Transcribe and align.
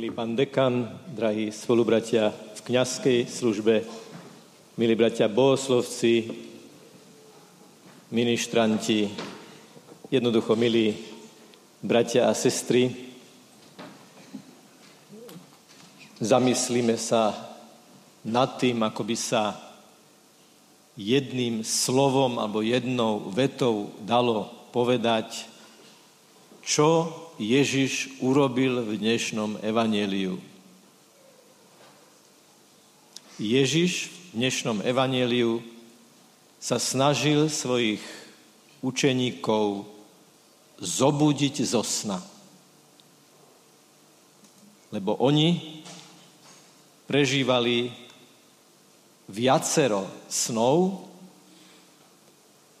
Milý 0.00 0.16
pán 0.16 0.32
dekan, 0.32 0.88
drahí 1.12 1.52
spolubratia 1.52 2.32
v 2.32 2.60
kňazskej 2.72 3.28
službe, 3.28 3.84
milí 4.80 4.96
bratia 4.96 5.28
bohoslovci, 5.28 6.24
ministranti, 8.08 9.12
jednoducho 10.08 10.56
milí 10.56 10.96
bratia 11.84 12.32
a 12.32 12.32
sestry, 12.32 12.88
zamyslíme 16.16 16.96
sa 16.96 17.36
nad 18.24 18.56
tým, 18.56 18.80
ako 18.80 19.04
by 19.04 19.16
sa 19.20 19.52
jedným 20.96 21.60
slovom 21.60 22.40
alebo 22.40 22.64
jednou 22.64 23.28
vetou 23.28 23.92
dalo 24.00 24.48
povedať, 24.72 25.44
čo 26.64 27.12
Ježiš 27.40 28.20
urobil 28.20 28.84
v 28.84 29.00
dnešnom 29.00 29.64
evaneliu. 29.64 30.36
Ježiš 33.40 34.12
v 34.12 34.44
dnešnom 34.44 34.84
evaneliu 34.84 35.64
sa 36.60 36.76
snažil 36.76 37.48
svojich 37.48 38.04
učeníkov 38.84 39.88
zobudiť 40.84 41.64
zo 41.64 41.80
sna. 41.80 42.20
Lebo 44.92 45.16
oni 45.16 45.80
prežívali 47.08 47.88
viacero 49.32 50.04
snov, 50.28 51.08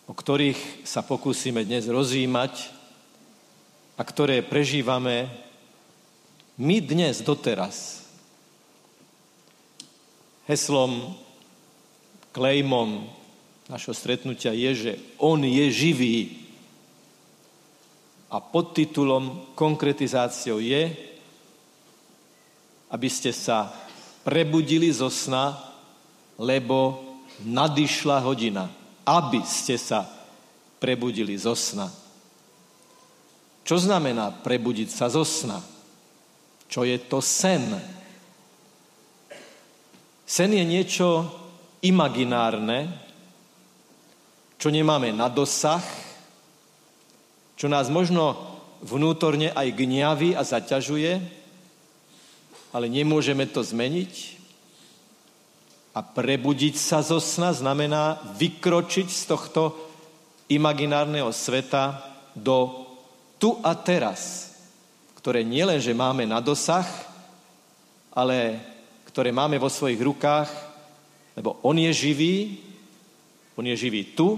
o 0.04 0.12
ktorých 0.12 0.84
sa 0.84 1.00
pokúsime 1.00 1.64
dnes 1.64 1.88
rozjímať 1.88 2.79
a 4.00 4.02
ktoré 4.02 4.40
prežívame 4.40 5.28
my 6.56 6.80
dnes, 6.80 7.20
doteraz. 7.20 8.00
Heslom, 10.48 11.12
klejmom 12.32 13.04
našho 13.68 13.92
stretnutia 13.92 14.56
je, 14.56 14.70
že 14.72 14.92
On 15.20 15.36
je 15.36 15.68
živý. 15.68 16.48
A 18.32 18.40
podtitulom, 18.40 19.52
konkretizáciou 19.52 20.64
je, 20.64 20.96
aby 22.88 23.08
ste 23.12 23.36
sa 23.36 23.68
prebudili 24.24 24.88
zo 24.88 25.12
sna, 25.12 25.60
lebo 26.40 27.04
nadišla 27.44 28.24
hodina. 28.24 28.72
Aby 29.04 29.44
ste 29.44 29.76
sa 29.76 30.08
prebudili 30.80 31.36
zo 31.36 31.52
sna. 31.52 31.92
Čo 33.70 33.78
znamená 33.78 34.34
prebudiť 34.34 34.90
sa 34.90 35.06
zo 35.06 35.22
sna? 35.22 35.62
Čo 36.66 36.82
je 36.82 36.98
to 37.06 37.22
sen? 37.22 37.70
Sen 40.26 40.50
je 40.50 40.64
niečo 40.66 41.30
imaginárne, 41.78 42.90
čo 44.58 44.74
nemáme 44.74 45.14
na 45.14 45.30
dosah, 45.30 45.86
čo 47.54 47.70
nás 47.70 47.86
možno 47.94 48.58
vnútorne 48.82 49.54
aj 49.54 49.70
gňaví 49.70 50.34
a 50.34 50.42
zaťažuje, 50.42 51.22
ale 52.74 52.86
nemôžeme 52.90 53.46
to 53.46 53.62
zmeniť. 53.62 54.14
A 55.94 56.02
prebudiť 56.02 56.74
sa 56.74 57.06
zo 57.06 57.22
sna 57.22 57.54
znamená 57.54 58.18
vykročiť 58.34 59.06
z 59.06 59.22
tohto 59.30 59.78
imaginárneho 60.50 61.30
sveta 61.30 62.02
do 62.34 62.89
tu 63.40 63.56
a 63.64 63.72
teraz, 63.72 64.52
ktoré 65.16 65.40
nielenže 65.40 65.96
máme 65.96 66.28
na 66.28 66.44
dosah, 66.44 66.86
ale 68.12 68.60
ktoré 69.08 69.32
máme 69.32 69.56
vo 69.56 69.72
svojich 69.72 69.98
rukách, 69.98 70.52
lebo 71.34 71.56
On 71.64 71.72
je 71.72 71.88
živý, 71.88 72.60
On 73.56 73.64
je 73.64 73.72
živý 73.72 74.12
tu, 74.12 74.36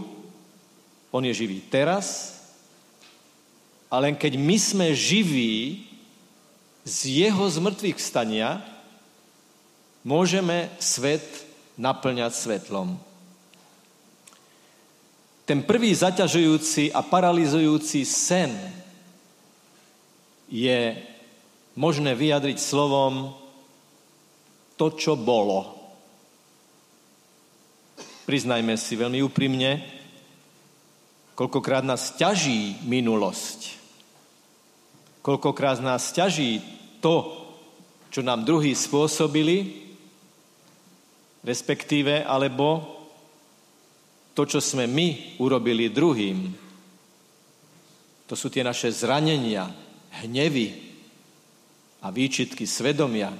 On 1.10 1.20
je 1.20 1.34
živý 1.34 1.66
teraz, 1.66 2.38
a 3.92 4.00
len 4.00 4.16
keď 4.16 4.40
my 4.40 4.56
sme 4.56 4.86
živí 4.96 5.84
z 6.80 7.28
Jeho 7.28 7.44
zmrtvých 7.44 8.00
vstania, 8.00 8.64
môžeme 10.00 10.72
svet 10.80 11.44
naplňať 11.76 12.32
svetlom. 12.32 12.96
Ten 15.44 15.60
prvý 15.60 15.92
zaťažujúci 15.92 16.88
a 16.96 17.04
paralizujúci 17.04 18.08
sen, 18.08 18.48
je 20.52 21.00
možné 21.80 22.12
vyjadriť 22.12 22.60
slovom 22.60 23.32
to, 24.76 24.92
čo 24.92 25.16
bolo. 25.16 25.80
Priznajme 28.28 28.76
si 28.76 28.92
veľmi 29.00 29.24
úprimne, 29.24 29.80
koľkokrát 31.32 31.82
nás 31.88 32.12
ťaží 32.20 32.84
minulosť. 32.84 33.80
Koľkokrát 35.24 35.80
nás 35.80 36.12
ťaží 36.12 36.60
to, 37.00 37.32
čo 38.12 38.20
nám 38.20 38.44
druhí 38.44 38.76
spôsobili, 38.76 39.88
respektíve, 41.40 42.28
alebo 42.28 43.00
to, 44.36 44.44
čo 44.44 44.60
sme 44.60 44.84
my 44.84 45.38
urobili 45.40 45.88
druhým. 45.88 46.52
To 48.28 48.34
sú 48.36 48.52
tie 48.52 48.64
naše 48.64 48.92
zranenia, 48.92 49.81
hnevy 50.20 50.76
a 52.02 52.10
výčitky 52.12 52.66
svedomia. 52.66 53.32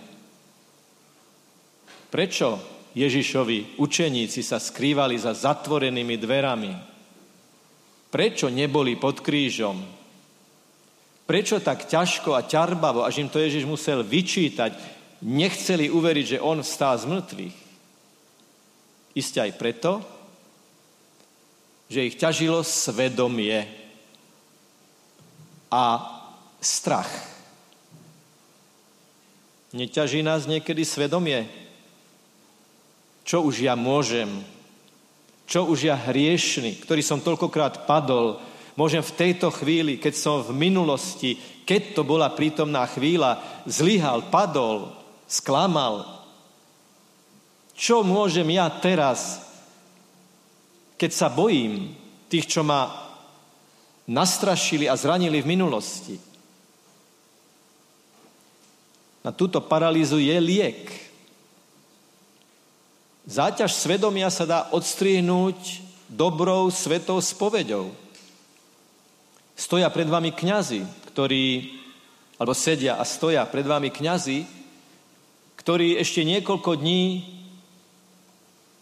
Prečo 2.09 2.60
Ježišovi 2.93 3.81
učeníci 3.81 4.41
sa 4.44 4.60
skrývali 4.60 5.16
za 5.16 5.32
zatvorenými 5.32 6.16
dverami? 6.21 6.72
Prečo 8.12 8.53
neboli 8.53 9.00
pod 9.00 9.25
krížom? 9.25 9.81
Prečo 11.25 11.65
tak 11.65 11.88
ťažko 11.88 12.37
a 12.37 12.44
ťarbavo, 12.44 13.09
až 13.09 13.25
im 13.25 13.32
to 13.32 13.41
Ježiš 13.41 13.65
musel 13.65 14.05
vyčítať, 14.05 14.77
nechceli 15.25 15.88
uveriť, 15.88 16.37
že 16.37 16.44
on 16.44 16.61
vstá 16.61 16.93
z 17.00 17.09
mŕtvych? 17.09 17.56
Isté 19.16 19.38
aj 19.41 19.53
preto, 19.56 19.93
že 21.88 22.05
ich 22.05 22.16
ťažilo 22.21 22.61
svedomie 22.65 23.65
a 25.73 25.85
strach. 26.62 27.11
Neťaží 29.75 30.23
nás 30.23 30.47
niekedy 30.47 30.87
svedomie? 30.87 31.50
Čo 33.26 33.43
už 33.43 33.67
ja 33.67 33.75
môžem? 33.75 34.31
Čo 35.50 35.69
už 35.69 35.91
ja 35.91 35.97
hriešný, 35.99 36.81
ktorý 36.81 37.03
som 37.03 37.20
toľkokrát 37.20 37.85
padol, 37.85 38.41
môžem 38.79 39.03
v 39.03 39.17
tejto 39.17 39.50
chvíli, 39.53 39.99
keď 39.99 40.14
som 40.17 40.35
v 40.41 40.55
minulosti, 40.55 41.37
keď 41.67 41.99
to 41.99 42.03
bola 42.06 42.32
prítomná 42.32 42.87
chvíľa, 42.88 43.43
zlyhal, 43.69 44.31
padol, 44.32 44.93
sklamal. 45.29 46.09
Čo 47.73 48.05
môžem 48.05 48.49
ja 48.53 48.69
teraz, 48.69 49.41
keď 51.00 51.11
sa 51.11 51.29
bojím 51.32 51.97
tých, 52.29 52.49
čo 52.49 52.62
ma 52.62 52.93
nastrašili 54.05 54.85
a 54.85 54.94
zranili 54.94 55.41
v 55.41 55.50
minulosti? 55.53 56.31
Na 59.23 59.31
túto 59.31 59.63
paralýzu 59.63 60.19
je 60.19 60.35
liek. 60.43 60.83
Záťaž 63.23 63.71
svedomia 63.71 64.27
sa 64.35 64.43
dá 64.43 64.61
odstrihnúť 64.75 65.87
dobrou 66.11 66.67
svetou 66.75 67.23
spoveďou. 67.23 67.95
Stoja 69.55 69.87
pred 69.95 70.11
vami 70.11 70.35
kňazi, 70.35 70.83
ktorí, 71.15 71.79
alebo 72.35 72.51
sedia 72.51 72.99
a 72.99 73.07
stoja 73.07 73.47
pred 73.47 73.63
vami 73.63 73.95
kňazi, 73.95 74.43
ktorí 75.55 76.03
ešte 76.03 76.27
niekoľko 76.27 76.83
dní 76.83 77.23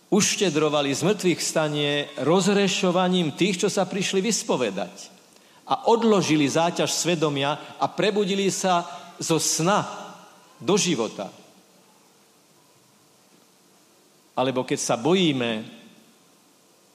uštedrovali 0.09 0.89
z 0.97 1.05
mŕtvych 1.05 1.41
stanie 1.45 2.09
rozrešovaním 2.25 3.37
tých, 3.37 3.61
čo 3.61 3.69
sa 3.69 3.85
prišli 3.85 4.25
vyspovedať. 4.25 5.13
A 5.69 5.87
odložili 5.93 6.49
záťaž 6.49 6.89
svedomia 6.91 7.77
a 7.77 7.87
prebudili 7.93 8.49
sa 8.49 8.89
zo 9.21 9.37
sna 9.37 10.00
do 10.61 10.77
života. 10.77 11.33
Alebo 14.37 14.65
keď 14.65 14.79
sa 14.79 14.97
bojíme, 15.01 15.65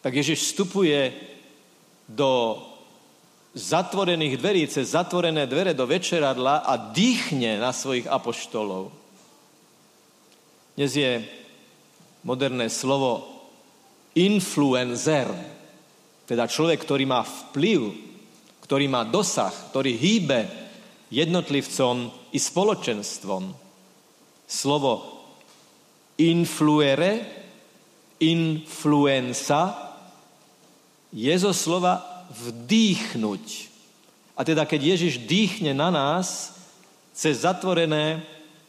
tak 0.02 0.14
Ježiš 0.14 0.54
vstupuje 0.54 1.14
do 2.06 2.62
zatvorených 3.58 4.38
dverí, 4.38 4.62
cez 4.70 4.94
zatvorené 4.94 5.50
dvere 5.50 5.74
do 5.74 5.90
večeradla 5.90 6.62
a 6.62 6.74
dýchne 6.78 7.58
na 7.58 7.74
svojich 7.74 8.06
apoštolov. 8.06 8.94
Dnes 10.76 10.92
je 10.94 11.24
moderné 12.28 12.68
slovo 12.70 13.26
influencer, 14.14 15.32
teda 16.26 16.50
človek, 16.50 16.82
ktorý 16.84 17.06
má 17.08 17.22
vplyv, 17.24 17.80
ktorý 18.66 18.86
má 18.90 19.06
dosah, 19.06 19.54
ktorý 19.72 19.94
hýbe 19.94 20.65
jednotlivcom 21.10 22.10
i 22.34 22.40
spoločenstvom. 22.40 23.44
Slovo 24.46 24.94
influere, 26.18 27.26
influenza 28.22 29.76
je 31.12 31.36
zo 31.36 31.52
slova 31.52 32.26
vdýchnuť. 32.32 33.46
A 34.36 34.44
teda 34.44 34.68
keď 34.68 34.96
Ježiš 34.96 35.24
dýchne 35.24 35.72
na 35.72 35.88
nás 35.92 36.56
cez 37.16 37.48
zatvorené, 37.48 38.20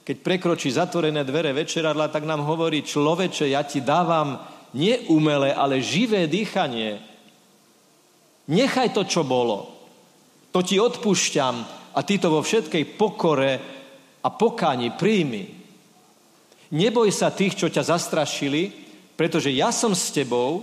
keď 0.06 0.16
prekročí 0.22 0.70
zatvorené 0.70 1.26
dvere 1.26 1.50
večeradla, 1.50 2.06
tak 2.14 2.22
nám 2.22 2.46
hovorí, 2.46 2.86
človeče, 2.86 3.50
ja 3.50 3.66
ti 3.66 3.82
dávam 3.82 4.38
nie 4.70 5.02
umelé, 5.10 5.50
ale 5.50 5.82
živé 5.82 6.30
dýchanie. 6.30 7.02
Nechaj 8.46 8.94
to, 8.94 9.02
čo 9.02 9.26
bolo. 9.26 9.74
To 10.54 10.62
ti 10.62 10.78
odpúšťam 10.78 11.75
a 11.96 12.00
ty 12.04 12.20
to 12.20 12.28
vo 12.28 12.44
všetkej 12.44 12.84
pokore 13.00 13.52
a 14.20 14.28
pokáni 14.28 14.93
príjmi. 14.93 15.48
Neboj 16.76 17.08
sa 17.08 17.32
tých, 17.32 17.56
čo 17.56 17.72
ťa 17.72 17.88
zastrašili, 17.88 18.69
pretože 19.16 19.48
ja 19.48 19.72
som 19.72 19.96
s 19.96 20.12
tebou 20.12 20.60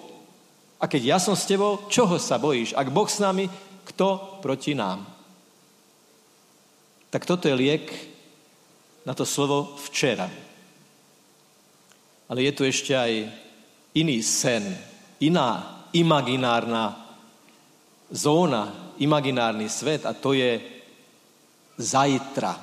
a 0.77 0.85
keď 0.85 1.15
ja 1.15 1.17
som 1.17 1.33
s 1.33 1.49
tebou, 1.49 1.89
čoho 1.89 2.21
sa 2.21 2.37
bojíš? 2.37 2.77
Ak 2.77 2.93
Boh 2.93 3.09
s 3.09 3.17
nami, 3.17 3.49
kto 3.87 4.39
proti 4.43 4.77
nám? 4.77 5.07
Tak 7.09 7.25
toto 7.25 7.47
je 7.49 7.55
liek 7.55 7.87
na 9.07 9.15
to 9.15 9.25
slovo 9.25 9.79
včera. 9.89 10.27
Ale 12.29 12.39
je 12.45 12.51
tu 12.51 12.61
ešte 12.67 12.93
aj 12.93 13.11
iný 13.95 14.19
sen, 14.21 14.75
iná 15.23 15.81
imaginárna 15.93 16.99
zóna, 18.09 18.93
imaginárny 18.99 19.69
svet 19.69 20.05
a 20.05 20.13
to 20.13 20.33
je 20.33 20.72
zajtra. 21.77 22.53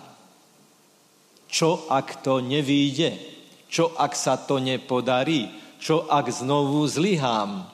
Čo 1.50 1.90
ak 1.90 2.22
to 2.22 2.38
nevíde? 2.38 3.18
Čo 3.66 3.94
ak 3.98 4.14
sa 4.14 4.38
to 4.38 4.62
nepodarí? 4.62 5.50
Čo 5.82 6.06
ak 6.06 6.30
znovu 6.30 6.86
zlyhám? 6.86 7.66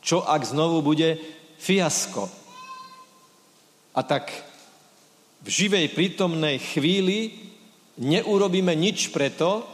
Čo 0.00 0.24
ak 0.24 0.42
znovu 0.46 0.82
bude 0.82 1.20
fiasko? 1.60 2.26
A 3.94 4.00
tak 4.02 4.32
v 5.44 5.48
živej 5.48 5.92
prítomnej 5.92 6.58
chvíli 6.58 7.36
neurobíme 8.00 8.72
nič 8.72 9.12
preto, 9.12 9.66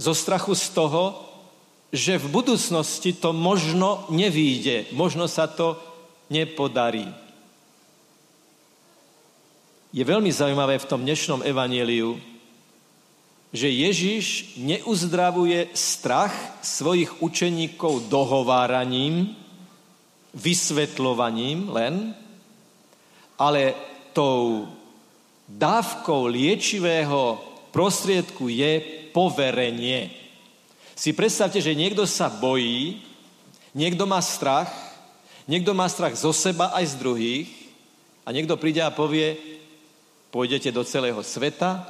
zo 0.00 0.16
strachu 0.16 0.56
z 0.56 0.66
toho, 0.72 1.04
že 1.92 2.16
v 2.16 2.26
budúcnosti 2.32 3.12
to 3.12 3.36
možno 3.36 4.08
nevýjde, 4.08 4.96
možno 4.96 5.28
sa 5.28 5.44
to 5.44 5.76
nepodarí. 6.32 7.04
Je 9.90 10.06
veľmi 10.06 10.30
zaujímavé 10.30 10.78
v 10.78 10.86
tom 10.86 11.02
dnešnom 11.02 11.42
evaníliu, 11.42 12.14
že 13.50 13.66
Ježiš 13.66 14.54
neuzdravuje 14.62 15.74
strach 15.74 16.30
svojich 16.62 17.18
učeníkov 17.18 18.06
dohováraním, 18.06 19.34
vysvetľovaním 20.30 21.74
len, 21.74 22.14
ale 23.34 23.74
tou 24.14 24.70
dávkou 25.50 26.30
liečivého 26.30 27.42
prostriedku 27.74 28.46
je 28.46 28.78
poverenie. 29.10 30.14
Si 30.94 31.10
predstavte, 31.10 31.58
že 31.58 31.74
niekto 31.74 32.06
sa 32.06 32.30
bojí, 32.30 33.02
niekto 33.74 34.06
má 34.06 34.22
strach, 34.22 34.70
niekto 35.50 35.74
má 35.74 35.90
strach 35.90 36.14
zo 36.14 36.30
seba 36.30 36.70
aj 36.78 36.94
z 36.94 36.98
druhých 37.02 37.50
a 38.22 38.30
niekto 38.30 38.54
príde 38.54 38.86
a 38.86 38.94
povie, 38.94 39.49
pôjdete 40.30 40.70
do 40.70 40.86
celého 40.86 41.18
sveta, 41.22 41.86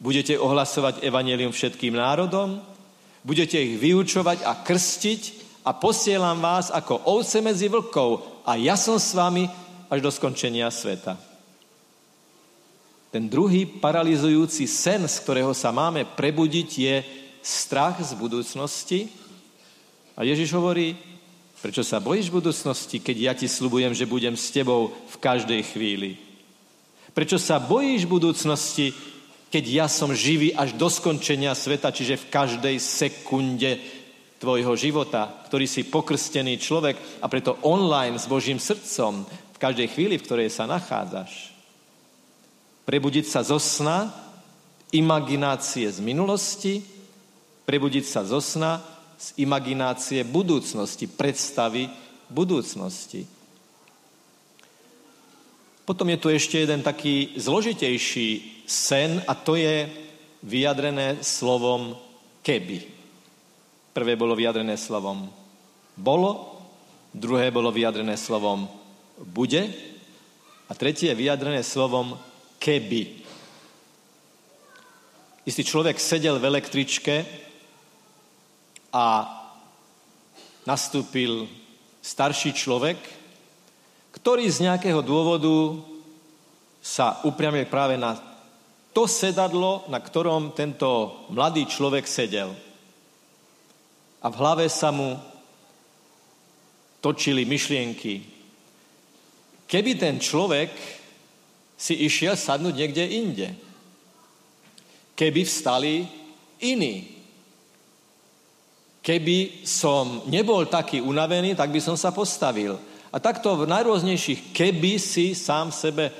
budete 0.00 0.36
ohlasovať 0.36 1.00
evanelium 1.00 1.52
všetkým 1.52 1.96
národom, 1.96 2.60
budete 3.24 3.56
ich 3.56 3.80
vyučovať 3.80 4.44
a 4.44 4.52
krstiť 4.60 5.22
a 5.64 5.72
posielam 5.72 6.44
vás 6.44 6.68
ako 6.68 7.08
ovce 7.08 7.40
medzi 7.40 7.72
vlkov 7.72 8.44
a 8.44 8.60
ja 8.60 8.76
som 8.76 9.00
s 9.00 9.16
vami 9.16 9.48
až 9.88 10.04
do 10.04 10.12
skončenia 10.12 10.68
sveta. 10.68 11.16
Ten 13.08 13.30
druhý 13.30 13.64
paralizujúci 13.64 14.66
sen, 14.66 15.06
z 15.06 15.16
ktorého 15.22 15.54
sa 15.54 15.70
máme 15.70 16.02
prebudiť, 16.02 16.68
je 16.74 16.96
strach 17.46 18.02
z 18.02 18.10
budúcnosti. 18.18 19.06
A 20.18 20.26
Ježiš 20.26 20.50
hovorí, 20.50 20.98
prečo 21.62 21.86
sa 21.86 22.02
bojíš 22.02 22.34
budúcnosti, 22.34 22.98
keď 22.98 23.16
ja 23.16 23.32
ti 23.38 23.46
slubujem, 23.46 23.94
že 23.94 24.10
budem 24.10 24.34
s 24.34 24.50
tebou 24.50 24.90
v 24.90 25.16
každej 25.22 25.62
chvíli? 25.62 26.23
Prečo 27.14 27.38
sa 27.38 27.62
bojíš 27.62 28.10
budúcnosti, 28.10 28.90
keď 29.54 29.64
ja 29.70 29.86
som 29.86 30.10
živý 30.10 30.50
až 30.50 30.74
do 30.74 30.90
skončenia 30.90 31.54
sveta, 31.54 31.94
čiže 31.94 32.18
v 32.18 32.30
každej 32.34 32.76
sekunde 32.82 33.78
tvojho 34.42 34.74
života, 34.74 35.30
ktorý 35.46 35.64
si 35.70 35.86
pokrstený 35.86 36.58
človek 36.58 37.22
a 37.22 37.30
preto 37.30 37.54
online 37.62 38.18
s 38.18 38.26
Božím 38.26 38.58
srdcom 38.58 39.22
v 39.54 39.62
každej 39.62 39.94
chvíli, 39.94 40.18
v 40.18 40.26
ktorej 40.26 40.50
sa 40.50 40.66
nachádzaš. 40.66 41.54
Prebudiť 42.82 43.30
sa 43.30 43.46
zo 43.46 43.62
sna, 43.62 44.10
imaginácie 44.90 45.86
z 45.86 46.02
minulosti, 46.02 46.82
prebudiť 47.64 48.04
sa 48.04 48.26
zo 48.26 48.42
sna, 48.42 48.82
z 49.14 49.38
imaginácie 49.40 50.26
budúcnosti, 50.26 51.06
predstavy 51.06 51.88
budúcnosti. 52.28 53.24
Potom 55.84 56.08
je 56.08 56.16
tu 56.16 56.32
ešte 56.32 56.64
jeden 56.64 56.80
taký 56.80 57.36
zložitejší 57.36 58.64
sen 58.64 59.20
a 59.28 59.36
to 59.36 59.60
je 59.60 59.84
vyjadrené 60.40 61.20
slovom 61.20 61.92
keby. 62.40 62.88
Prvé 63.92 64.16
bolo 64.16 64.32
vyjadrené 64.32 64.80
slovom 64.80 65.28
bolo, 65.96 66.60
druhé 67.12 67.52
bolo 67.52 67.68
vyjadrené 67.68 68.16
slovom 68.16 68.64
bude 69.20 69.70
a 70.68 70.72
tretie 70.72 71.12
je 71.12 71.20
vyjadrené 71.20 71.60
slovom 71.60 72.16
keby. 72.58 73.24
Istý 75.44 75.62
človek 75.68 76.00
sedel 76.00 76.40
v 76.40 76.48
električke 76.48 77.14
a 78.88 79.28
nastúpil 80.64 81.44
starší 82.00 82.56
človek, 82.56 82.96
ktorý 84.24 84.48
z 84.48 84.64
nejakého 84.64 85.04
dôvodu 85.04 85.84
sa 86.80 87.20
upriamil 87.28 87.68
práve 87.68 88.00
na 88.00 88.16
to 88.96 89.04
sedadlo, 89.04 89.84
na 89.92 90.00
ktorom 90.00 90.56
tento 90.56 91.28
mladý 91.28 91.68
človek 91.68 92.08
sedel. 92.08 92.56
A 94.24 94.26
v 94.32 94.38
hlave 94.40 94.64
sa 94.72 94.88
mu 94.88 95.20
točili 97.04 97.44
myšlienky. 97.44 98.24
Keby 99.68 99.92
ten 100.00 100.16
človek 100.16 100.72
si 101.76 102.08
išiel 102.08 102.32
sadnúť 102.32 102.80
niekde 102.80 103.04
inde. 103.04 103.52
Keby 105.20 105.44
vstali 105.44 106.08
iní. 106.64 107.12
Keby 109.04 109.68
som 109.68 110.24
nebol 110.32 110.64
taký 110.64 111.04
unavený, 111.04 111.52
tak 111.52 111.68
by 111.68 111.80
som 111.84 112.00
sa 112.00 112.08
postavil. 112.08 112.93
A 113.14 113.22
takto 113.22 113.54
v 113.54 113.70
najrôznejších 113.70 114.50
keby 114.50 114.98
si 114.98 115.38
sám 115.38 115.70
sebe 115.70 116.10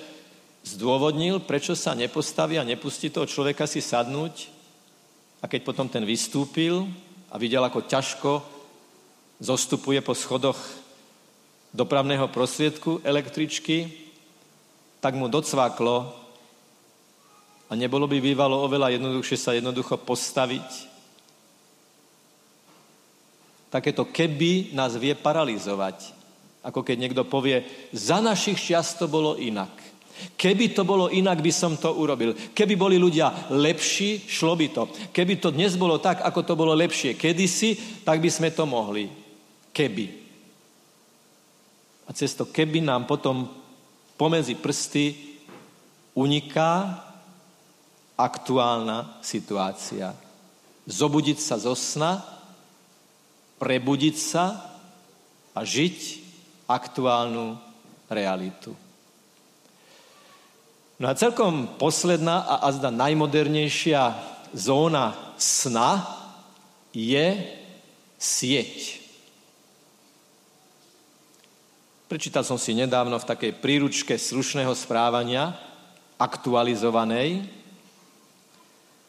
zdôvodnil, 0.63 1.43
prečo 1.43 1.75
sa 1.75 1.91
nepostaví 1.91 2.55
a 2.55 2.63
nepustí 2.63 3.11
toho 3.11 3.27
človeka 3.27 3.67
si 3.67 3.83
sadnúť. 3.83 4.47
A 5.43 5.51
keď 5.51 5.67
potom 5.67 5.91
ten 5.91 6.07
vystúpil 6.07 6.87
a 7.29 7.37
videl, 7.37 7.67
ako 7.67 7.91
ťažko 7.91 8.33
zostupuje 9.43 9.99
po 10.07 10.15
schodoch 10.15 10.57
dopravného 11.75 12.31
prostriedku 12.31 13.03
električky, 13.03 13.91
tak 15.03 15.19
mu 15.19 15.27
docvaklo 15.27 16.15
a 17.67 17.73
nebolo 17.75 18.07
by 18.07 18.23
bývalo 18.23 18.63
oveľa 18.63 18.95
jednoduchšie 18.95 19.35
sa 19.35 19.51
jednoducho 19.59 19.99
postaviť. 19.99 20.95
Takéto 23.75 24.07
keby 24.07 24.71
nás 24.79 24.95
vie 24.95 25.19
paralizovať. 25.19 26.24
Ako 26.65 26.81
keď 26.81 26.97
niekto 26.97 27.23
povie, 27.29 27.61
za 27.93 28.25
našich 28.25 28.57
čiast 28.57 28.97
to 28.97 29.05
bolo 29.05 29.37
inak. 29.37 29.85
Keby 30.15 30.73
to 30.73 30.87
bolo 30.87 31.11
inak, 31.11 31.43
by 31.43 31.53
som 31.53 31.77
to 31.77 31.91
urobil. 31.93 32.33
Keby 32.33 32.79
boli 32.79 32.97
ľudia 32.97 33.51
lepší, 33.53 34.25
šlo 34.25 34.57
by 34.57 34.67
to. 34.73 34.83
Keby 35.13 35.43
to 35.43 35.53
dnes 35.53 35.77
bolo 35.77 36.01
tak, 36.01 36.23
ako 36.23 36.41
to 36.47 36.55
bolo 36.57 36.73
lepšie 36.73 37.19
kedysi, 37.19 38.01
tak 38.07 38.23
by 38.23 38.31
sme 38.31 38.49
to 38.55 38.65
mohli. 38.65 39.11
Keby. 39.75 40.07
A 42.07 42.11
cez 42.17 42.33
to 42.33 42.49
keby 42.49 42.81
nám 42.81 43.05
potom 43.05 43.51
pomedzi 44.15 44.55
prsty 44.55 45.19
uniká 46.15 47.03
aktuálna 48.15 49.19
situácia. 49.21 50.15
Zobudiť 50.87 51.39
sa 51.43 51.59
zo 51.59 51.75
sna, 51.75 52.23
prebudiť 53.59 54.17
sa 54.17 54.63
a 55.53 55.61
žiť 55.67 56.24
aktuálnu 56.69 57.59
realitu. 58.09 58.77
No 60.95 61.11
a 61.11 61.19
celkom 61.19 61.75
posledná 61.75 62.47
a 62.47 62.71
azda 62.71 62.89
najmodernejšia 62.95 64.15
zóna 64.55 65.35
sna 65.35 66.07
je 66.95 67.35
sieť. 68.15 69.03
Prečítal 72.07 72.47
som 72.47 72.55
si 72.55 72.79
nedávno 72.79 73.19
v 73.19 73.27
takej 73.27 73.53
príručke 73.59 74.15
slušného 74.15 74.71
správania, 74.79 75.59
aktualizovanej, 76.15 77.43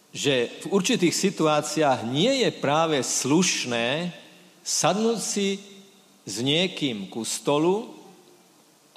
že 0.10 0.50
v 0.64 0.74
určitých 0.74 1.14
situáciách 1.14 2.08
nie 2.10 2.48
je 2.48 2.50
práve 2.50 2.98
slušné 3.04 4.10
sadnúť 4.66 5.20
si 5.22 5.62
s 6.26 6.42
niekým 6.42 7.06
ku 7.08 7.22
stolu 7.22 7.94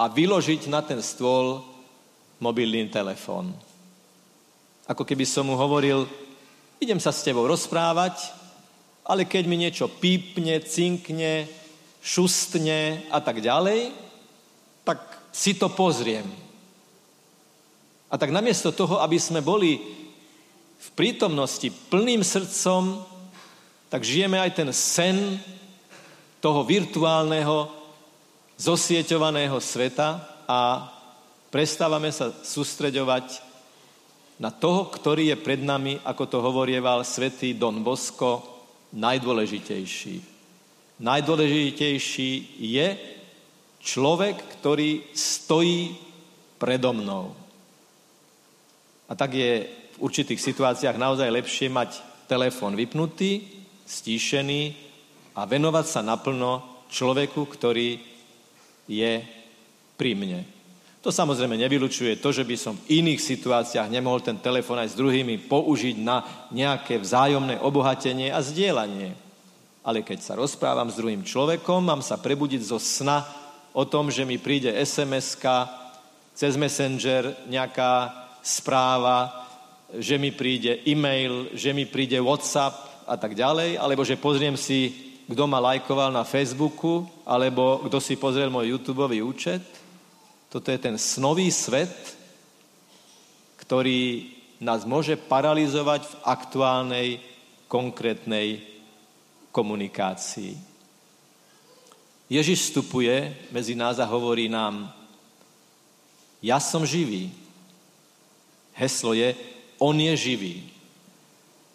a 0.00 0.08
vyložiť 0.08 0.72
na 0.72 0.80
ten 0.80 0.98
stôl 1.04 1.60
mobilný 2.40 2.88
telefón. 2.88 3.52
Ako 4.88 5.04
keby 5.04 5.28
som 5.28 5.44
mu 5.44 5.54
hovoril, 5.54 6.08
idem 6.80 6.96
sa 6.96 7.12
s 7.12 7.20
tebou 7.20 7.44
rozprávať, 7.44 8.32
ale 9.04 9.28
keď 9.28 9.44
mi 9.44 9.60
niečo 9.60 9.92
pípne, 9.92 10.64
cinkne, 10.64 11.44
šustne 12.00 13.04
a 13.12 13.20
tak 13.20 13.44
ďalej, 13.44 13.92
tak 14.88 15.04
si 15.28 15.52
to 15.52 15.68
pozriem. 15.68 16.24
A 18.08 18.16
tak 18.16 18.32
namiesto 18.32 18.72
toho, 18.72 19.04
aby 19.04 19.20
sme 19.20 19.44
boli 19.44 19.76
v 20.78 20.88
prítomnosti 20.96 21.68
plným 21.92 22.24
srdcom, 22.24 23.04
tak 23.92 24.00
žijeme 24.00 24.40
aj 24.40 24.50
ten 24.56 24.68
sen 24.72 25.36
toho 26.38 26.62
virtuálneho, 26.62 27.70
zosieťovaného 28.58 29.58
sveta 29.62 30.22
a 30.46 30.90
prestávame 31.50 32.10
sa 32.10 32.30
sústreďovať 32.30 33.46
na 34.38 34.54
toho, 34.54 34.86
ktorý 34.90 35.34
je 35.34 35.36
pred 35.38 35.58
nami, 35.62 35.98
ako 36.02 36.24
to 36.26 36.38
hovorieval 36.38 37.02
svätý 37.02 37.54
Don 37.58 37.82
Bosco, 37.82 38.58
najdôležitejší. 38.94 40.38
Najdôležitejší 40.98 42.30
je 42.58 42.86
človek, 43.82 44.58
ktorý 44.58 45.10
stojí 45.14 45.94
predo 46.58 46.94
mnou. 46.94 47.34
A 49.08 49.12
tak 49.14 49.34
je 49.34 49.66
v 49.66 49.96
určitých 50.02 50.38
situáciách 50.38 50.98
naozaj 50.98 51.30
lepšie 51.30 51.68
mať 51.70 52.02
telefón 52.30 52.74
vypnutý, 52.74 53.42
stíšený 53.86 54.87
a 55.38 55.46
venovať 55.46 55.86
sa 55.86 56.00
naplno 56.02 56.82
človeku, 56.90 57.46
ktorý 57.46 58.02
je 58.90 59.22
pri 59.94 60.12
mne. 60.18 60.42
To 61.06 61.14
samozrejme 61.14 61.54
nevylučuje 61.54 62.18
to, 62.18 62.34
že 62.34 62.42
by 62.42 62.56
som 62.58 62.74
v 62.74 62.98
iných 63.06 63.22
situáciách 63.22 63.86
nemohol 63.86 64.18
ten 64.18 64.42
telefón 64.42 64.82
aj 64.82 64.92
s 64.92 64.98
druhými 64.98 65.46
použiť 65.46 65.96
na 66.02 66.26
nejaké 66.50 66.98
vzájomné 66.98 67.62
obohatenie 67.62 68.34
a 68.34 68.42
zdieľanie 68.42 69.28
ale 69.88 70.04
keď 70.04 70.20
sa 70.20 70.36
rozprávam 70.36 70.92
s 70.92 71.00
druhým 71.00 71.24
človekom, 71.24 71.80
mám 71.80 72.04
sa 72.04 72.20
prebudiť 72.20 72.60
zo 72.60 72.76
sna 72.76 73.24
o 73.72 73.88
tom, 73.88 74.12
že 74.12 74.28
mi 74.28 74.36
príde 74.36 74.68
sms 74.68 75.40
cez 76.36 76.60
Messenger 76.60 77.48
nejaká 77.48 78.12
správa, 78.44 79.48
že 79.96 80.20
mi 80.20 80.28
príde 80.28 80.84
e-mail, 80.84 81.48
že 81.56 81.72
mi 81.72 81.88
príde 81.88 82.20
WhatsApp 82.20 83.08
a 83.08 83.16
tak 83.16 83.32
ďalej, 83.32 83.80
alebo 83.80 84.04
že 84.04 84.20
pozriem 84.20 84.60
si, 84.60 85.07
kto 85.28 85.44
ma 85.44 85.60
lajkoval 85.60 86.08
na 86.08 86.24
Facebooku, 86.24 87.04
alebo 87.28 87.84
kto 87.84 88.00
si 88.00 88.16
pozrel 88.16 88.48
môj 88.48 88.72
YouTube 88.72 89.04
účet. 89.20 89.60
Toto 90.48 90.72
je 90.72 90.80
ten 90.80 90.96
snový 90.96 91.52
svet, 91.52 92.16
ktorý 93.60 94.32
nás 94.64 94.88
môže 94.88 95.20
paralizovať 95.20 96.08
v 96.08 96.14
aktuálnej 96.24 97.08
konkrétnej 97.68 98.64
komunikácii. 99.52 100.56
Ježiš 102.32 102.72
vstupuje 102.72 103.36
medzi 103.52 103.76
nás 103.76 104.00
a 104.00 104.08
hovorí 104.08 104.48
nám, 104.48 104.88
ja 106.40 106.56
som 106.56 106.88
živý. 106.88 107.28
Heslo 108.72 109.12
je, 109.12 109.36
on 109.76 109.96
je 110.00 110.14
živý. 110.16 110.77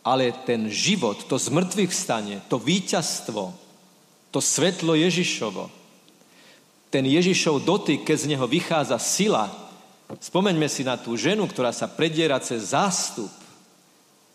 Ale 0.04 0.36
ten 0.44 0.68
život, 0.68 1.24
to 1.26 1.40
zmrtvých 1.40 1.92
stane, 1.96 2.44
to 2.52 2.60
víťazstvo, 2.60 3.56
to 4.36 4.40
svetlo 4.44 5.00
Ježišovo, 5.00 5.72
ten 6.94 7.10
Ježišov 7.10 7.66
dotyk, 7.66 8.06
keď 8.06 8.18
z 8.20 8.30
neho 8.36 8.46
vychádza 8.46 9.02
sila, 9.02 9.50
spomeňme 10.20 10.70
si 10.70 10.86
na 10.86 10.94
tú 10.94 11.18
ženu, 11.18 11.50
ktorá 11.50 11.74
sa 11.74 11.90
prediera 11.90 12.38
cez 12.38 12.70
zástup 12.76 13.32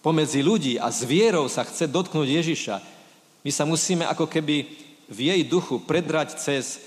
pomedzi 0.02 0.42
ľudí 0.42 0.74
a 0.78 0.90
s 0.90 1.06
vierou 1.06 1.46
sa 1.46 1.62
chce 1.62 1.86
dotknúť 1.90 2.28
Ježiša. 2.42 2.76
My 3.44 3.50
sa 3.54 3.62
musíme 3.62 4.06
ako 4.06 4.26
keby 4.26 4.66
v 5.06 5.18
jej 5.30 5.42
duchu 5.46 5.78
predrať 5.82 6.38
cez 6.38 6.82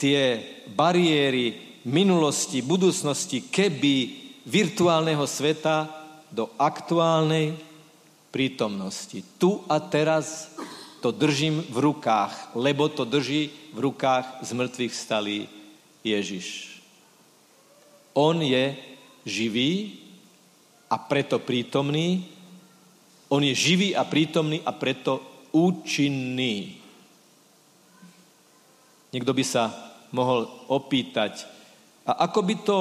tie 0.00 0.42
bariéry 0.74 1.54
minulosti, 1.86 2.60
budúcnosti, 2.62 3.46
keby 3.46 4.26
virtuálneho 4.42 5.22
sveta 5.26 5.86
do 6.34 6.50
aktuálnej 6.58 7.54
prítomnosti. 8.30 9.24
Tu 9.38 9.50
a 9.70 9.80
teraz 9.80 10.52
to 11.00 11.12
držím 11.14 11.62
v 11.70 11.78
rukách, 11.78 12.56
lebo 12.58 12.88
to 12.88 13.04
drží 13.06 13.50
v 13.72 13.78
rukách 13.78 14.42
z 14.42 14.50
mŕtvych 14.52 14.94
stalý 14.94 15.38
Ježiš. 16.02 16.78
On 18.16 18.34
je 18.40 18.74
živý 19.26 20.00
a 20.88 20.96
preto 20.96 21.38
prítomný. 21.38 22.24
On 23.28 23.42
je 23.42 23.52
živý 23.52 23.92
a 23.92 24.06
prítomný 24.06 24.62
a 24.64 24.72
preto 24.72 25.20
účinný. 25.52 26.78
Niekto 29.12 29.32
by 29.34 29.44
sa 29.44 29.72
mohol 30.14 30.46
opýtať, 30.70 31.48
a 32.06 32.30
ako 32.30 32.40
by 32.46 32.54
to 32.62 32.78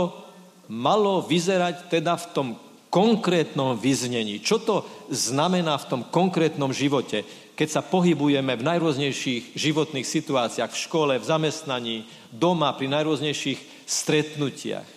malo 0.69 1.21
vyzerať 1.25 1.89
teda 1.89 2.13
v 2.13 2.25
tom 2.33 2.47
konkrétnom 2.95 3.75
vyznení? 3.75 4.39
Čo 4.39 4.63
to 4.63 4.75
znamená 5.11 5.75
v 5.75 5.89
tom 5.91 6.01
konkrétnom 6.07 6.71
živote, 6.71 7.27
keď 7.59 7.67
sa 7.67 7.81
pohybujeme 7.83 8.55
v 8.55 8.63
najrôznejších 8.63 9.59
životných 9.59 10.07
situáciách, 10.07 10.71
v 10.71 10.81
škole, 10.87 11.13
v 11.19 11.27
zamestnaní, 11.27 12.07
doma, 12.31 12.71
pri 12.71 12.87
najrôznejších 12.87 13.83
stretnutiach? 13.83 14.87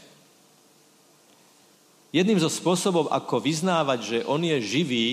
Jedným 2.14 2.38
zo 2.38 2.48
spôsobov, 2.48 3.10
ako 3.10 3.42
vyznávať, 3.42 3.98
že 4.00 4.18
on 4.30 4.40
je 4.46 4.56
živý, 4.62 5.08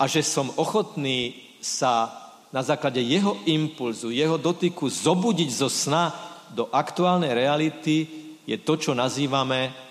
a 0.00 0.08
že 0.08 0.24
som 0.24 0.48
ochotný 0.56 1.36
sa 1.60 2.08
na 2.48 2.64
základe 2.64 3.04
jeho 3.04 3.36
impulzu, 3.44 4.08
jeho 4.08 4.40
dotyku 4.40 4.88
zobudiť 4.88 5.50
zo 5.52 5.68
sna 5.68 6.08
do 6.56 6.72
aktuálnej 6.72 7.36
reality, 7.36 8.08
je 8.48 8.56
to, 8.56 8.80
čo 8.80 8.96
nazývame 8.96 9.89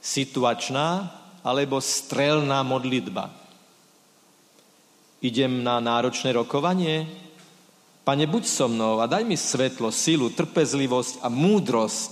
situačná 0.00 1.10
alebo 1.42 1.80
strelná 1.80 2.62
modlitba. 2.62 3.30
Idem 5.18 5.66
na 5.66 5.82
náročné 5.82 6.30
rokovanie? 6.30 7.06
Pane, 8.06 8.24
buď 8.24 8.44
so 8.46 8.70
mnou 8.70 9.02
a 9.02 9.10
daj 9.10 9.26
mi 9.26 9.36
svetlo, 9.36 9.90
silu, 9.92 10.30
trpezlivosť 10.30 11.20
a 11.20 11.28
múdrosť 11.28 12.10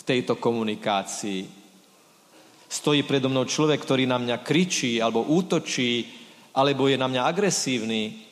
v 0.00 0.02
tejto 0.02 0.34
komunikácii. 0.40 1.46
Stojí 2.66 3.06
predo 3.06 3.30
mnou 3.30 3.46
človek, 3.46 3.78
ktorý 3.78 4.10
na 4.10 4.18
mňa 4.18 4.42
kričí 4.42 4.98
alebo 4.98 5.22
útočí, 5.22 6.08
alebo 6.56 6.88
je 6.88 6.96
na 6.98 7.06
mňa 7.06 7.22
agresívny. 7.28 8.26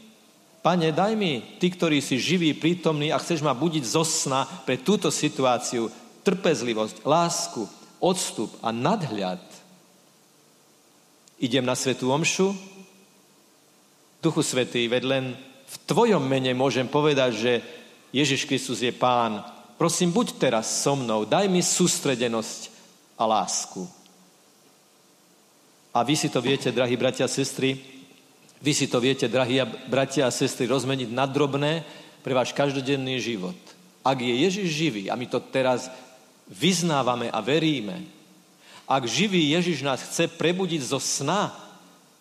Pane, 0.65 0.91
daj 0.97 1.13
mi, 1.15 1.61
ty, 1.61 1.69
ktorý 1.69 2.01
si 2.01 2.17
živý, 2.17 2.57
prítomný 2.57 3.13
a 3.13 3.21
chceš 3.21 3.45
ma 3.45 3.53
budiť 3.53 3.85
zo 3.85 4.03
sna 4.03 4.49
pre 4.65 4.81
túto 4.81 5.13
situáciu, 5.13 5.93
trpezlivosť, 6.25 7.05
lásku, 7.05 7.69
odstup 8.05 8.53
a 8.61 8.69
nadhľad. 8.69 9.41
Idem 11.41 11.65
na 11.65 11.73
svetú 11.73 12.13
omšu, 12.13 12.53
Duchu 14.21 14.45
Svetý, 14.45 14.89
veď 14.89 15.03
len 15.05 15.25
v 15.69 15.77
Tvojom 15.85 16.21
mene 16.21 16.53
môžem 16.57 16.89
povedať, 16.89 17.31
že 17.33 17.53
Ježiš 18.13 18.49
Kristus 18.49 18.81
je 18.81 18.93
Pán. 18.93 19.45
Prosím, 19.77 20.13
buď 20.17 20.37
teraz 20.41 20.69
so 20.85 20.97
mnou, 20.97 21.29
daj 21.29 21.49
mi 21.49 21.61
sústredenosť 21.61 22.61
a 23.21 23.25
lásku. 23.29 23.85
A 25.93 26.01
vy 26.01 26.15
si 26.17 26.33
to 26.33 26.41
viete, 26.41 26.73
drahí 26.73 26.97
bratia 26.97 27.29
a 27.29 27.33
sestry, 27.33 27.77
vy 28.65 28.73
si 28.73 28.89
to 28.89 28.97
viete, 28.97 29.29
drahí 29.29 29.61
bratia 29.93 30.25
a 30.25 30.33
sestry, 30.33 30.65
rozmeniť 30.65 31.11
na 31.13 31.29
drobné 31.29 31.85
pre 32.25 32.33
váš 32.33 32.57
každodenný 32.57 33.21
život. 33.21 33.57
Ak 34.01 34.25
je 34.25 34.33
Ježiš 34.33 34.69
živý, 34.73 35.05
a 35.13 35.19
my 35.21 35.29
to 35.29 35.37
teraz 35.53 35.93
vyznávame 36.49 37.33
a 37.33 37.41
veríme, 37.41 38.05
ak 38.85 39.09
živý 39.09 39.57
Ježiš 39.57 39.81
nás 39.81 40.05
chce 40.05 40.29
prebudiť 40.29 40.85
zo 40.85 41.01
sna, 41.01 41.53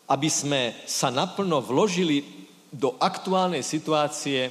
aby 0.08 0.32
sme 0.32 0.72
sa 0.88 1.12
naplno 1.12 1.60
vložili 1.60 2.24
do 2.72 2.96
aktuálnej 3.00 3.64
situácie, 3.64 4.48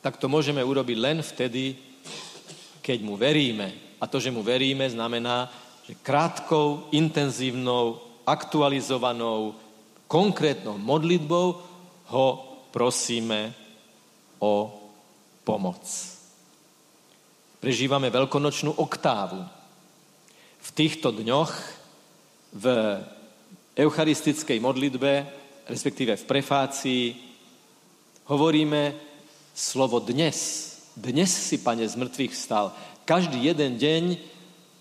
tak 0.00 0.16
to 0.16 0.30
môžeme 0.30 0.62
urobiť 0.62 0.96
len 0.96 1.18
vtedy, 1.20 1.76
keď 2.80 2.98
mu 3.02 3.18
veríme. 3.18 3.98
A 4.00 4.08
to, 4.08 4.16
že 4.22 4.32
mu 4.32 4.40
veríme, 4.40 4.88
znamená, 4.88 5.50
že 5.84 5.98
krátkou, 6.00 6.88
intenzívnou, 6.94 8.00
aktualizovanou, 8.24 9.58
konkrétnou 10.08 10.78
modlitbou 10.78 11.46
ho 12.10 12.26
prosíme 12.70 13.52
o 14.38 14.70
pomoc. 15.44 15.82
Prežívame 17.60 18.08
veľkonočnú 18.08 18.72
oktávu. 18.72 19.44
V 20.64 20.68
týchto 20.72 21.12
dňoch 21.12 21.52
v 22.56 22.64
eucharistickej 23.76 24.56
modlitbe, 24.64 25.28
respektíve 25.68 26.16
v 26.16 26.24
prefácii, 26.24 27.04
hovoríme 28.32 28.96
slovo 29.52 30.00
dnes. 30.00 30.36
Dnes 30.96 31.28
si, 31.28 31.60
Pane, 31.60 31.84
z 31.84 32.00
mŕtvych 32.00 32.32
stal. 32.32 32.72
Každý 33.04 33.52
jeden 33.52 33.76
deň, 33.76 34.04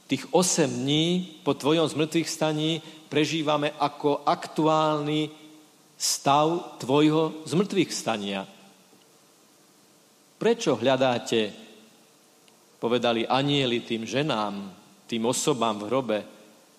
tých 0.07 0.31
8 0.31 0.71
dní 0.71 1.35
po 1.43 1.59
Tvojom 1.59 1.83
zmrtvých 1.83 2.31
staní 2.31 2.79
prežívame 3.11 3.75
ako 3.75 4.23
aktuálny 4.23 5.27
stav 5.99 6.79
Tvojho 6.79 7.43
zmrtvých 7.43 7.91
stania. 7.91 8.47
Prečo 10.39 10.79
hľadáte, 10.79 11.67
povedali 12.79 13.27
anieli 13.27 13.83
tým 13.83 14.07
ženám, 14.07 14.71
tým 15.05 15.27
osobám 15.27 15.77
v 15.83 15.87
hrobe, 15.91 16.19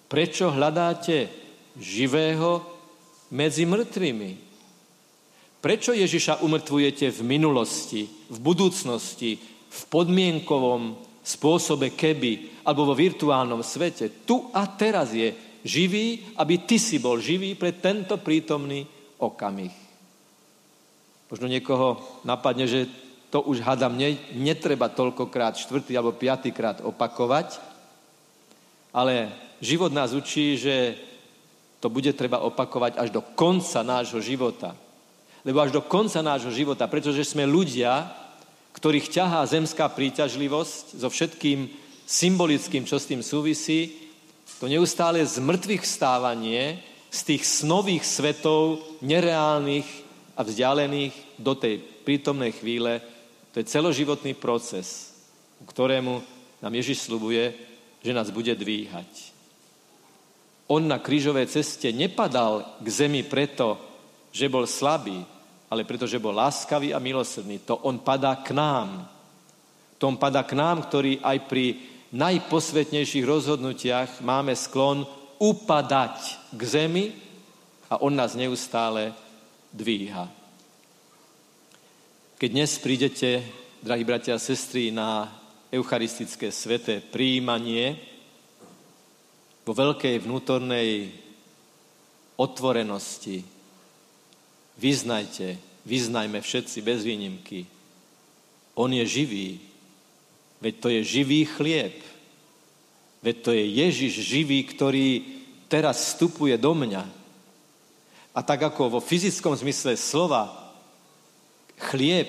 prečo 0.09 0.51
hľadáte 0.51 1.29
živého 1.77 2.65
medzi 3.31 3.69
mŕtvými? 3.69 4.31
Prečo 5.61 5.93
Ježiša 5.93 6.41
umrtvujete 6.41 7.13
v 7.13 7.21
minulosti, 7.21 8.09
v 8.33 8.39
budúcnosti, 8.41 9.37
v 9.71 9.81
podmienkovom 9.93 10.97
spôsobe 11.21 11.93
keby 11.93 12.65
alebo 12.65 12.89
vo 12.89 12.95
virtuálnom 12.97 13.61
svete. 13.61 14.25
Tu 14.25 14.41
a 14.57 14.65
teraz 14.67 15.13
je 15.13 15.37
živý, 15.61 16.33
aby 16.41 16.65
ty 16.65 16.81
si 16.81 16.97
bol 16.97 17.21
živý 17.21 17.53
pre 17.55 17.77
tento 17.77 18.17
prítomný 18.17 18.89
okamih. 19.21 19.73
Možno 21.29 21.47
niekoho 21.47 22.01
napadne, 22.25 22.65
že 22.65 22.89
to 23.31 23.47
už 23.47 23.63
hadam, 23.63 23.95
ne, 23.95 24.19
netreba 24.35 24.91
toľkokrát, 24.91 25.55
štvrtý 25.55 25.95
alebo 25.95 26.19
piatýkrát 26.19 26.83
opakovať, 26.83 27.63
ale 28.91 29.31
život 29.63 29.95
nás 29.95 30.11
učí, 30.11 30.59
že 30.59 30.99
to 31.79 31.87
bude 31.89 32.11
treba 32.19 32.43
opakovať 32.43 32.99
až 32.99 33.09
do 33.15 33.23
konca 33.23 33.81
nášho 33.87 34.19
života. 34.21 34.75
Lebo 35.47 35.63
až 35.63 35.73
do 35.73 35.81
konca 35.81 36.21
nášho 36.21 36.53
života, 36.53 36.85
pretože 36.91 37.25
sme 37.25 37.49
ľudia, 37.49 38.13
ktorých 38.77 39.09
ťahá 39.09 39.41
zemská 39.49 39.89
príťažlivosť 39.89 41.01
so 41.01 41.09
všetkým 41.09 41.71
symbolickým, 42.05 42.85
čo 42.85 43.01
s 43.01 43.09
tým 43.09 43.23
súvisí, 43.25 44.11
to 44.61 44.69
neustále 44.69 45.25
zmrtvých 45.25 45.81
vstávanie 45.87 46.85
z 47.09 47.21
tých 47.25 47.43
snových 47.49 48.05
svetov, 48.05 48.83
nereálnych 49.01 49.89
a 50.37 50.45
vzdialených 50.45 51.41
do 51.41 51.57
tej 51.57 51.81
prítomnej 51.81 52.53
chvíle, 52.53 53.01
to 53.51 53.59
je 53.59 53.71
celoživotný 53.71 54.35
proces, 54.39 55.11
ku 55.59 55.65
ktorému 55.67 56.23
nám 56.63 56.73
Ježiš 56.75 57.11
slubuje, 57.11 57.55
že 58.01 58.15
nás 58.15 58.31
bude 58.31 58.55
dvíhať. 58.55 59.35
On 60.71 60.79
na 60.81 61.03
krížovej 61.03 61.51
ceste 61.51 61.91
nepadal 61.91 62.63
k 62.79 62.87
zemi 62.87 63.27
preto, 63.27 63.75
že 64.31 64.47
bol 64.47 64.71
slabý, 64.71 65.27
ale 65.67 65.83
pretože 65.83 66.23
bol 66.23 66.31
láskavý 66.31 66.95
a 66.95 67.03
milosrdný. 67.03 67.67
To 67.67 67.83
on 67.83 67.99
padá 67.99 68.39
k 68.39 68.55
nám. 68.55 69.11
To 69.99 70.07
on 70.07 70.17
padá 70.17 70.47
k 70.47 70.55
nám, 70.55 70.87
ktorý 70.87 71.19
aj 71.19 71.39
pri 71.51 71.67
najposvetnejších 72.15 73.27
rozhodnutiach 73.27 74.23
máme 74.23 74.55
sklon 74.55 75.07
upadať 75.43 76.17
k 76.55 76.61
zemi 76.63 77.05
a 77.91 77.99
on 78.03 78.15
nás 78.15 78.39
neustále 78.39 79.11
dvíha. 79.75 80.40
Keď 82.41 82.57
dnes 82.57 82.73
prídete, 82.81 83.45
drahí 83.85 84.01
bratia 84.01 84.33
a 84.33 84.41
sestry, 84.41 84.89
na 84.89 85.29
eucharistické 85.69 86.49
sveté 86.49 87.05
príjmanie, 87.05 88.01
vo 89.69 89.77
veľkej 89.77 90.25
vnútornej 90.25 91.13
otvorenosti, 92.41 93.45
Vyznajte, 94.81 95.61
vyznajme 95.85 96.41
všetci 96.41 96.81
bez 96.81 97.05
výnimky. 97.05 97.69
On 98.73 98.89
je 98.89 99.05
živý. 99.05 99.61
Veď 100.65 100.75
to 100.81 100.89
je 100.89 101.01
živý 101.05 101.45
chlieb. 101.45 102.01
Veď 103.21 103.37
to 103.45 103.51
je 103.53 103.65
Ježiš 103.69 104.25
živý, 104.25 104.65
ktorý 104.65 105.29
teraz 105.69 106.17
vstupuje 106.17 106.57
do 106.57 106.73
mňa. 106.73 107.05
A 108.33 108.41
tak 108.41 108.65
ako 108.65 108.97
vo 108.97 109.01
fyzickom 109.05 109.53
zmysle 109.53 109.93
slova 110.01 110.70
chlieb 111.81 112.29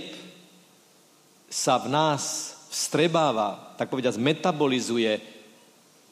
sa 1.52 1.78
v 1.84 1.92
nás 1.92 2.56
vstrebáva, 2.72 3.76
tak 3.76 3.92
povediať 3.92 4.16
metabolizuje 4.16 5.20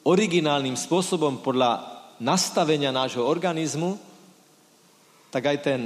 originálnym 0.04 0.76
spôsobom 0.76 1.40
podľa 1.40 1.80
nastavenia 2.20 2.92
nášho 2.92 3.24
organizmu, 3.24 3.96
tak 5.32 5.48
aj 5.48 5.58
ten 5.64 5.80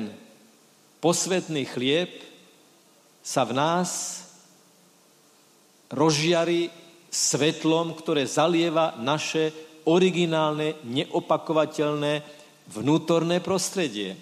posvetný 0.99 1.63
chlieb 1.71 2.11
sa 3.23 3.47
v 3.47 3.55
nás 3.55 4.21
rozžiari 5.95 6.69
svetlom, 7.15 7.95
ktoré 7.95 8.27
zalieva 8.27 8.99
naše 8.99 9.55
originálne, 9.87 10.81
neopakovateľné 10.83 12.25
vnútorné 12.75 13.39
prostredie. 13.39 14.17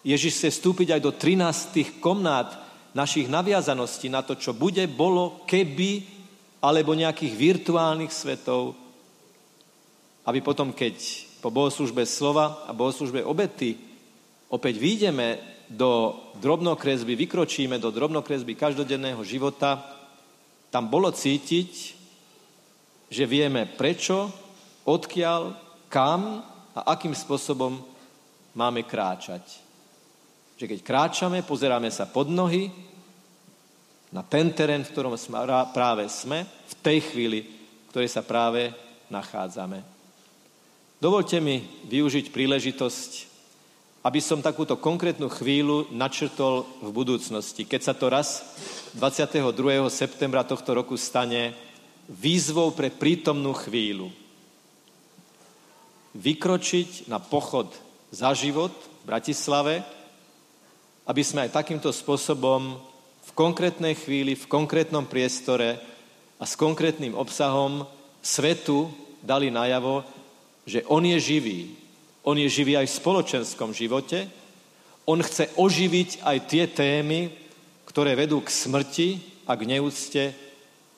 Ježiš 0.00 0.40
chce 0.40 0.48
vstúpiť 0.56 0.96
aj 0.96 1.00
do 1.04 1.12
13 1.12 2.00
komnát 2.00 2.56
našich 2.96 3.28
naviazaností 3.28 4.08
na 4.08 4.24
to, 4.24 4.34
čo 4.34 4.56
bude, 4.56 4.82
bolo, 4.88 5.44
keby, 5.44 6.02
alebo 6.64 6.96
nejakých 6.96 7.36
virtuálnych 7.36 8.12
svetov, 8.12 8.74
aby 10.24 10.40
potom, 10.40 10.72
keď 10.72 10.96
po 11.40 11.48
bohoslužbe 11.48 12.04
slova 12.04 12.64
a 12.68 12.76
bohoslužbe 12.76 13.24
obety 13.24 13.76
opäť 14.52 14.76
výjdeme 14.76 15.40
do 15.70 16.18
drobnokresby, 16.42 17.14
vykročíme 17.14 17.78
do 17.78 17.94
drobnokresby 17.94 18.58
každodenného 18.58 19.22
života, 19.22 19.80
tam 20.68 20.90
bolo 20.90 21.14
cítiť, 21.14 21.70
že 23.10 23.24
vieme 23.26 23.66
prečo, 23.66 24.30
odkiaľ, 24.86 25.54
kam 25.90 26.42
a 26.74 26.80
akým 26.94 27.14
spôsobom 27.14 27.82
máme 28.54 28.86
kráčať. 28.86 29.69
Že 30.60 30.76
keď 30.76 30.80
kráčame, 30.84 31.40
pozeráme 31.40 31.88
sa 31.88 32.04
pod 32.04 32.28
nohy, 32.28 32.68
na 34.12 34.20
ten 34.20 34.52
terén, 34.52 34.84
v 34.84 34.92
ktorom 34.92 35.16
práve 35.72 36.04
sme, 36.12 36.44
v 36.44 36.74
tej 36.84 36.98
chvíli, 37.08 37.40
v 37.48 37.88
ktorej 37.88 38.10
sa 38.12 38.20
práve 38.20 38.74
nachádzame. 39.08 39.80
Dovolte 41.00 41.40
mi 41.40 41.64
využiť 41.88 42.28
príležitosť 42.28 43.30
aby 44.00 44.20
som 44.20 44.40
takúto 44.40 44.80
konkrétnu 44.80 45.28
chvíľu 45.28 45.92
načrtol 45.92 46.64
v 46.80 46.88
budúcnosti. 46.88 47.68
Keď 47.68 47.80
sa 47.84 47.92
to 47.92 48.08
raz 48.08 48.40
22. 48.96 49.44
septembra 49.92 50.40
tohto 50.40 50.72
roku 50.72 50.96
stane 50.96 51.52
výzvou 52.08 52.72
pre 52.72 52.88
prítomnú 52.88 53.52
chvíľu. 53.52 54.08
Vykročiť 56.16 57.12
na 57.12 57.20
pochod 57.20 57.68
za 58.08 58.32
život 58.32 58.72
v 58.72 59.04
Bratislave, 59.04 59.84
aby 61.10 61.26
sme 61.26 61.42
aj 61.42 61.58
takýmto 61.58 61.90
spôsobom 61.90 62.78
v 63.26 63.30
konkrétnej 63.34 63.98
chvíli, 63.98 64.38
v 64.38 64.46
konkrétnom 64.46 65.10
priestore 65.10 65.82
a 66.38 66.46
s 66.46 66.54
konkrétnym 66.54 67.18
obsahom 67.18 67.82
svetu 68.22 68.86
dali 69.18 69.50
najavo, 69.50 70.06
že 70.62 70.86
on 70.86 71.02
je 71.02 71.18
živý, 71.18 71.74
on 72.22 72.38
je 72.38 72.46
živý 72.46 72.78
aj 72.78 72.86
v 72.86 72.98
spoločenskom 73.02 73.74
živote. 73.74 74.30
On 75.02 75.18
chce 75.18 75.50
oživiť 75.58 76.22
aj 76.22 76.36
tie 76.46 76.64
témy, 76.70 77.34
ktoré 77.90 78.14
vedú 78.14 78.38
k 78.38 78.54
smrti 78.54 79.08
a 79.50 79.58
k 79.58 79.66
neúcte 79.66 80.30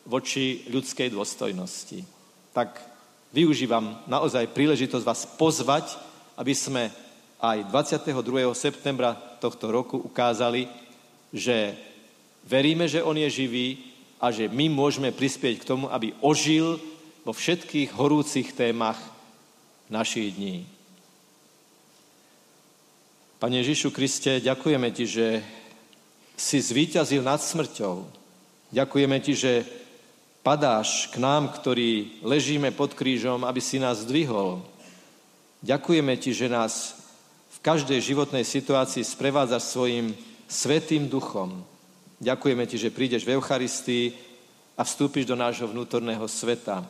voči 0.05 0.69
ľudskej 0.69 1.09
dôstojnosti. 1.09 2.05
Tak 2.53 2.85
využívam 3.33 4.05
naozaj 4.05 4.53
príležitosť 4.53 5.05
vás 5.09 5.25
pozvať, 5.41 5.97
aby 6.37 6.53
sme 6.53 6.93
aj 7.43 7.67
22. 7.67 8.55
septembra 8.55 9.19
tohto 9.43 9.75
roku 9.75 9.99
ukázali, 9.99 10.71
že 11.35 11.75
veríme, 12.47 12.87
že 12.87 13.03
On 13.03 13.19
je 13.19 13.27
živý 13.27 13.83
a 14.23 14.31
že 14.31 14.47
my 14.47 14.71
môžeme 14.71 15.11
prispieť 15.11 15.59
k 15.59 15.69
tomu, 15.75 15.91
aby 15.91 16.15
ožil 16.23 16.79
vo 17.27 17.35
všetkých 17.35 17.99
horúcich 17.99 18.55
témach 18.55 18.99
našich 19.91 20.39
dní. 20.39 20.63
Pane 23.43 23.59
Ježišu 23.59 23.91
Kriste, 23.91 24.39
ďakujeme 24.39 24.95
Ti, 24.95 25.05
že 25.11 25.27
si 26.39 26.63
zvíťazil 26.63 27.27
nad 27.27 27.43
smrťou. 27.43 28.07
Ďakujeme 28.71 29.19
Ti, 29.19 29.35
že 29.35 29.53
padáš 30.47 31.11
k 31.11 31.19
nám, 31.19 31.51
ktorí 31.55 32.23
ležíme 32.23 32.71
pod 32.75 32.95
krížom, 32.95 33.47
aby 33.47 33.59
si 33.63 33.79
nás 33.79 34.03
zdvihol. 34.07 34.63
Ďakujeme 35.63 36.19
ti, 36.19 36.35
že 36.35 36.51
nás 36.51 37.02
každej 37.63 38.03
životnej 38.03 38.43
situácii 38.43 39.07
sprevádzaš 39.07 39.63
svojim 39.71 40.13
svetým 40.51 41.07
duchom. 41.07 41.63
Ďakujeme 42.19 42.67
ti, 42.67 42.77
že 42.77 42.95
prídeš 42.95 43.23
v 43.23 43.39
Eucharistii 43.39 44.19
a 44.75 44.83
vstúpiš 44.83 45.31
do 45.31 45.39
nášho 45.39 45.71
vnútorného 45.71 46.27
sveta, 46.27 46.83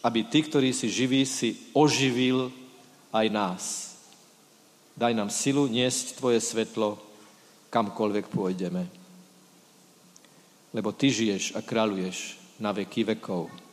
aby 0.00 0.24
ty, 0.24 0.40
ktorí 0.40 0.72
si 0.72 0.88
živí, 0.88 1.28
si 1.28 1.68
oživil 1.76 2.48
aj 3.12 3.26
nás. 3.28 3.64
Daj 4.96 5.12
nám 5.14 5.30
silu 5.30 5.68
niesť 5.68 6.18
tvoje 6.18 6.40
svetlo, 6.40 6.98
kamkoľvek 7.68 8.26
pôjdeme. 8.32 8.88
Lebo 10.72 10.90
ty 10.96 11.12
žiješ 11.12 11.54
a 11.54 11.60
kráľuješ 11.62 12.40
na 12.58 12.72
veky 12.72 13.04
vekov. 13.04 13.67